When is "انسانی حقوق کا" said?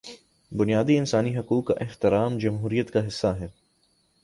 0.97-1.73